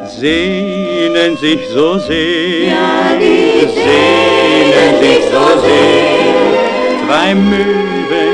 [0.07, 6.25] sehnen sich so sehr, ja, sehnen sich so sehr.
[7.05, 8.24] Zwei Möwen,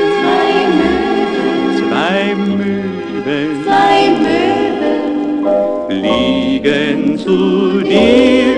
[6.62, 8.58] fliegen zu dir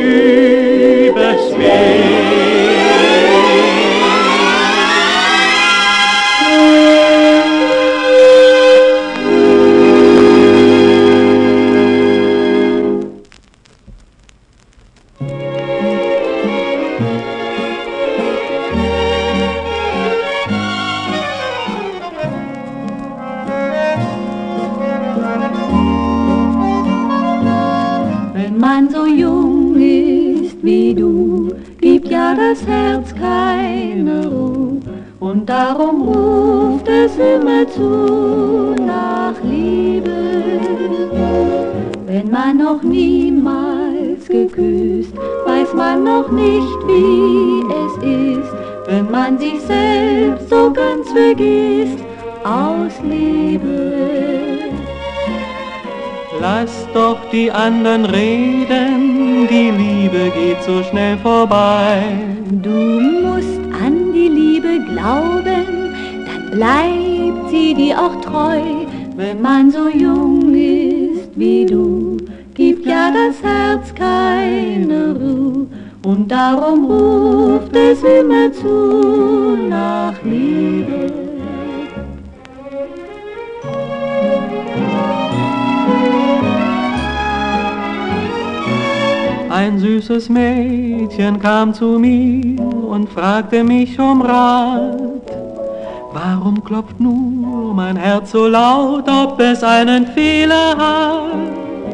[1.10, 2.13] übers Meer.
[57.34, 62.04] Die anderen reden, die Liebe geht so schnell vorbei.
[62.62, 65.66] Du musst an die Liebe glauben,
[66.28, 68.62] dann bleibt sie dir auch treu.
[69.16, 72.18] wenn man so jung ist wie du,
[72.54, 75.68] gibt ja das Herz keine Ruhe
[76.06, 81.33] und darum ruft es immer zu nach Liebe.
[89.54, 95.32] Ein süßes Mädchen kam zu mir und fragte mich um Rat.
[96.12, 101.94] Warum klopft nur mein Herz so laut, ob es einen Fehler hat?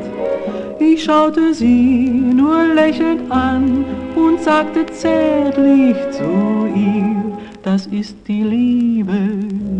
[0.79, 3.83] Ich schaute sie nur lächelnd an
[4.15, 9.19] und sagte zärtlich zu ihr, das ist die Liebe,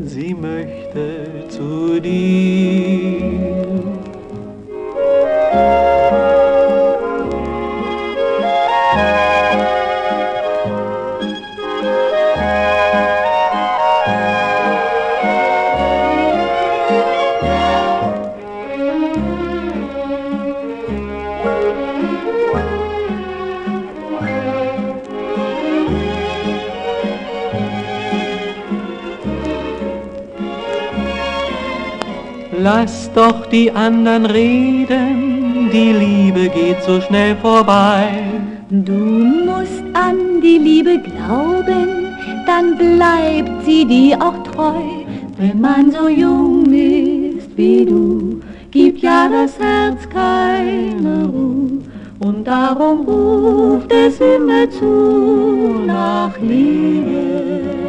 [0.04, 3.40] sie möchte zu dir.
[32.72, 38.10] Lass doch die anderen reden, die Liebe geht so schnell vorbei.
[38.70, 38.94] Du
[39.50, 42.14] musst an die Liebe glauben,
[42.46, 44.84] dann bleibt sie dir auch treu.
[45.38, 48.40] Wenn man so jung ist wie du,
[48.70, 51.80] gibt ja das Herz keine Ruhe.
[52.20, 57.89] Und darum ruft es immer zu nach Liebe.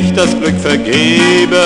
[0.00, 1.58] Ich das Glück vergebens,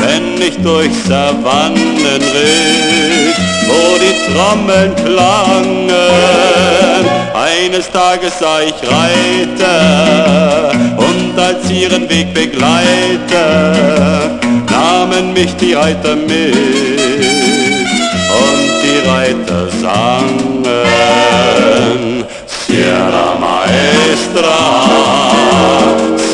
[0.00, 3.36] wenn ich durch Savannen ritt,
[3.68, 5.90] wo die Trommeln klangen.
[7.34, 12.80] Eines Tages sah ich Reiter und als ihren Weg begleite,
[14.70, 16.54] nahmen mich die Reiter mit
[18.44, 20.48] und die Reiter sangen.
[22.46, 24.56] Sierra Maestra,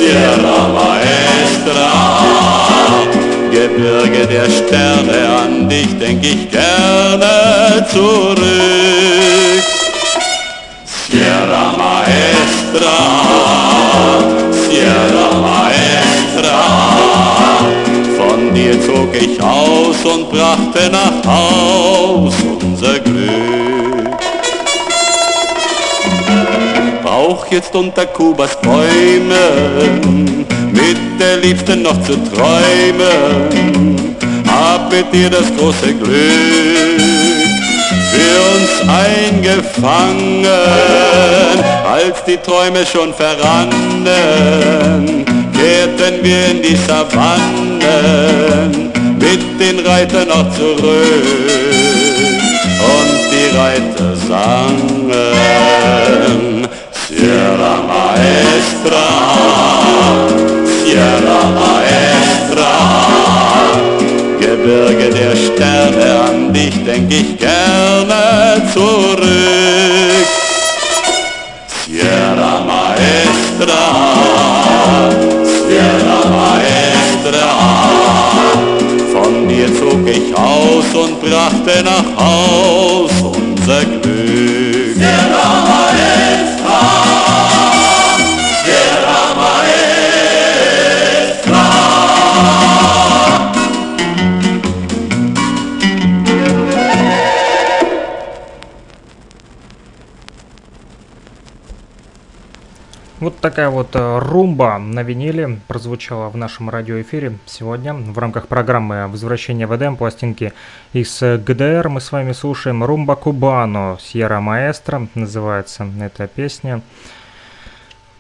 [0.05, 1.91] Sierra Maestra,
[3.51, 8.45] Gebirge der Sterne, an dich denk ich gerne zurück.
[11.09, 12.99] Sierra Maestra,
[14.69, 16.61] Sierra Maestra,
[18.19, 22.99] von dir zog ich aus und brachte nach Haus unser
[27.55, 34.17] jetzt unter Kubas Bäumen mit der Liebsten noch zu träumen.
[34.49, 37.01] Hab mit dir das große Glück
[38.11, 40.45] für uns eingefangen,
[41.89, 51.25] als die Träume schon verrannen, kehrten wir in die Savannen mit den Reitern noch zurück
[52.99, 56.54] und die Reiter sangen.
[57.25, 59.07] Sierra Maestra,
[60.85, 62.73] Sierra Maestra,
[64.39, 69.25] Gebirge der Sterne, an dich denk ich gerne zurück.
[71.87, 73.85] Sierra Maestra,
[75.67, 77.49] Sierra Maestra,
[79.15, 84.95] von dir zog ich aus und brachte nach Haus unser Glück.
[84.95, 85.94] Sierra Maestra,
[103.25, 109.09] Вот такая вот э, румба на виниле прозвучала в нашем радиоэфире сегодня в рамках программы
[109.09, 110.53] «Возвращение в Эдем» пластинки
[110.93, 111.89] из ГДР.
[111.89, 116.83] Мы с вами слушаем «Румба Кубано» Сьерра Маэстро, называется эта песня.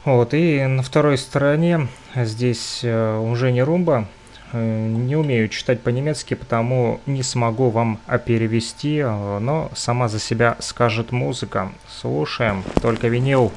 [0.06, 4.08] Вот, и на второй стороне здесь э, уже не румба,
[4.52, 11.12] э, не умею читать по-немецки, потому не смогу вам перевести, но сама за себя скажет
[11.12, 11.72] музыка.
[11.90, 13.52] Слушаем, только винил.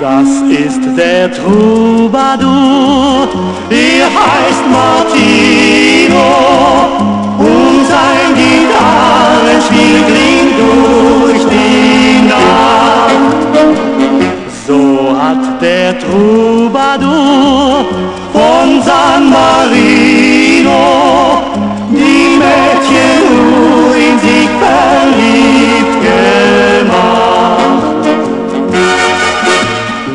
[0.00, 3.28] Das ist der Troubadour,
[3.68, 6.28] er heißt Martino.
[7.38, 13.38] Und sein Gitarrenspiel klingt durch die Nacht.
[14.66, 17.84] So hat der Troubadour
[18.32, 20.82] von San Marino
[21.90, 25.57] die Mädchen nur in sich verliebt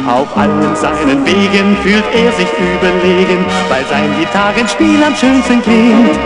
[0.06, 6.20] Auf allen seinen Wegen fühlt er sich überlegen, weil sein Gitarrenspiel am schönsten klingt.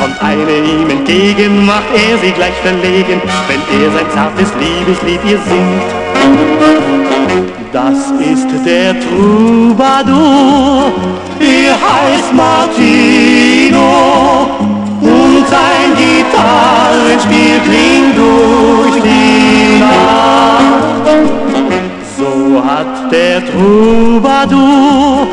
[0.00, 5.40] Kommt eine ihm entgegen, macht er sie gleich verlegen, wenn er sein zartes Liebeslied ihr
[5.40, 5.90] singt.
[7.72, 10.92] Das ist der Troubadour,
[11.40, 13.88] er heißt Martino
[15.00, 20.78] und sein Gitarrenspiel klingt durch die Nacht.
[22.68, 25.26] Hat der Troubadour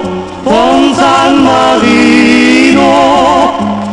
[0.46, 2.94] von San Marino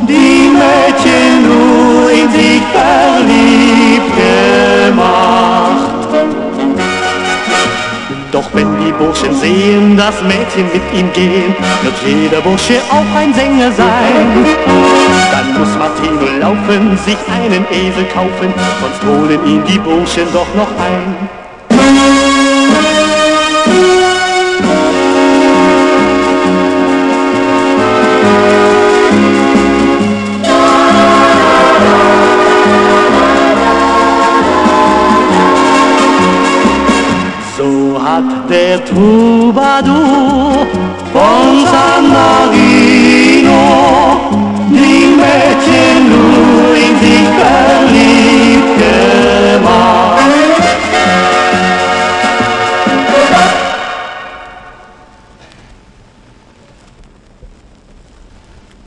[0.07, 4.13] die Mädchen nur in sich verliebt
[4.87, 5.91] gemacht.
[8.31, 13.35] Doch wenn die Burschen sehen, das Mädchen mit ihm gehen, wird jeder Bursche auch ein
[13.35, 14.47] Sänger sein.
[15.33, 20.71] Dann muss Martino laufen, sich einen Esel kaufen, sonst holen ihn die Burschen doch noch
[20.79, 21.42] ein.
[38.53, 40.67] Der Troubadour
[41.13, 43.65] von San Marino
[44.69, 50.03] die Mädchen nur in sich verliebt gemacht.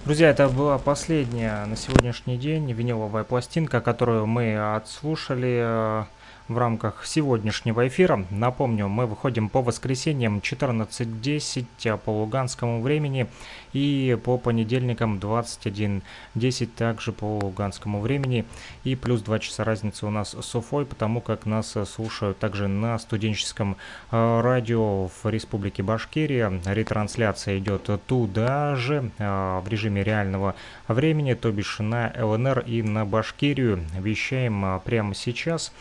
[0.05, 6.03] Друзья, это была последняя на сегодняшний день виниловая пластинка, которую мы отслушали э,
[6.47, 8.25] в рамках сегодняшнего эфира.
[8.29, 13.27] Напомню, мы выходим по воскресеньям 14.10 по луганскому времени
[13.73, 18.45] и по понедельникам 21.10 также по луганскому времени.
[18.83, 22.99] И плюс 2 часа разницы у нас с Уфой, потому как нас слушают также на
[22.99, 23.77] студенческом
[24.11, 26.61] э, радио в Республике Башкирия.
[26.65, 30.55] Ретрансляция идет туда же э, в режиме реального
[30.87, 33.83] времени, то бишь на ЛНР и на Башкирию.
[33.99, 35.73] Вещаем э, прямо сейчас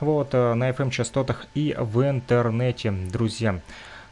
[0.00, 3.60] вот, на FM-частотах и в интернете, друзья.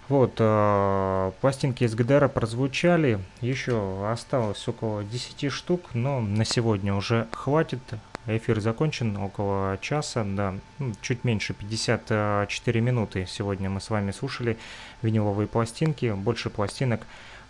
[0.08, 7.26] Вот, э, пластинки из ГДР прозвучали, еще осталось около 10 штук, но на сегодня уже
[7.32, 7.80] хватит.
[8.28, 14.58] Эфир закончен около часа, да, ну, чуть меньше, 54 минуты сегодня мы с вами слушали
[15.02, 17.02] виниловые пластинки, больше пластинок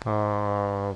[0.05, 0.95] э,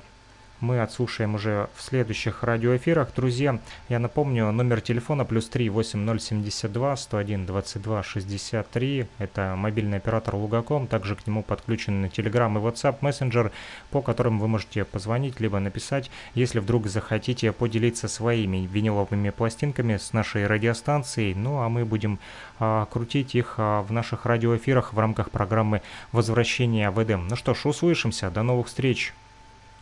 [0.62, 3.14] мы отслушаем уже в следующих радиоэфирах.
[3.16, 3.60] Друзья,
[3.90, 9.08] я напомню, номер телефона плюс 3 8072 101 22 63.
[9.18, 10.88] Это мобильный оператор Лугаком.
[10.88, 13.52] Также к нему подключен Telegram и WhatsApp мессенджер,
[13.90, 20.14] по которым вы можете позвонить, либо написать, если вдруг захотите поделиться своими виниловыми пластинками с
[20.14, 21.34] нашей радиостанцией.
[21.34, 22.20] Ну а мы будем
[22.60, 25.82] а, крутить их а, в наших радиоэфирах в рамках программы
[26.12, 27.28] «Возвращение в Эдем».
[27.28, 28.30] Ну что ж, услышимся.
[28.30, 29.14] До новых встреч!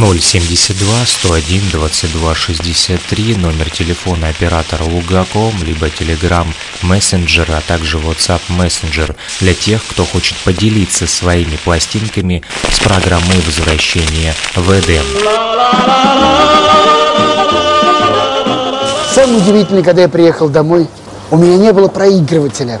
[0.00, 6.46] 072 101 22 63, номер телефона оператора Лугаком, либо Telegram
[6.82, 12.42] Messenger, а также WhatsApp Messenger для тех, кто хочет поделиться своими пластинками
[12.72, 15.04] с программой возвращения в Эдем.
[19.14, 20.88] Самое удивительное, когда я приехал домой,
[21.30, 22.80] у меня не было проигрывателя.